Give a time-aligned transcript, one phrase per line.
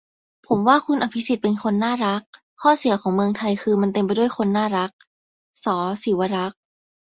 [0.47, 2.21] "ผมว่าคุณอภิสิทธิ์เป็นคนน่ารัก
[2.61, 4.89] ข้อเสียของเมืองไทยคือมันเต็มไปด้วยคนน่ารัก"-
[5.65, 5.67] ส.
[6.03, 6.59] ศิวรักษ์